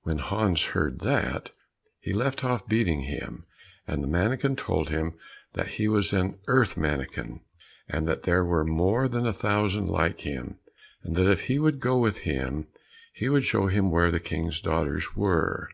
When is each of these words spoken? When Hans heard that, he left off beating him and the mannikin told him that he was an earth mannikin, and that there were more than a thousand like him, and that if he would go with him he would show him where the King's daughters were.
When 0.00 0.16
Hans 0.16 0.62
heard 0.72 1.00
that, 1.00 1.50
he 2.00 2.14
left 2.14 2.42
off 2.42 2.66
beating 2.66 3.02
him 3.02 3.44
and 3.86 4.02
the 4.02 4.06
mannikin 4.08 4.56
told 4.56 4.88
him 4.88 5.18
that 5.52 5.72
he 5.76 5.88
was 5.88 6.14
an 6.14 6.38
earth 6.46 6.78
mannikin, 6.78 7.42
and 7.86 8.08
that 8.08 8.22
there 8.22 8.42
were 8.46 8.64
more 8.64 9.08
than 9.08 9.26
a 9.26 9.32
thousand 9.34 9.88
like 9.90 10.22
him, 10.22 10.58
and 11.02 11.14
that 11.16 11.30
if 11.30 11.48
he 11.52 11.58
would 11.58 11.80
go 11.80 11.98
with 11.98 12.20
him 12.20 12.66
he 13.12 13.28
would 13.28 13.44
show 13.44 13.66
him 13.66 13.90
where 13.90 14.10
the 14.10 14.20
King's 14.20 14.62
daughters 14.62 15.14
were. 15.14 15.68